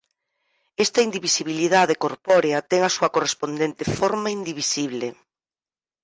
Esta 0.85 1.03
indivisibilidade 1.07 1.99
corpórea 2.03 2.65
ten 2.69 2.81
a 2.83 2.93
súa 2.95 3.09
correspondente 3.15 3.83
"forma 3.97 4.29
indivisible". 4.37 5.07